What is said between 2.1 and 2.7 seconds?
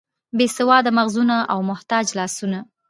لاسونه.